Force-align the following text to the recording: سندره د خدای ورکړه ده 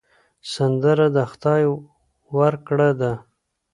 سندره 0.53 1.07
د 1.15 1.17
خدای 1.31 1.61
ورکړه 2.37 2.89
ده 2.99 3.13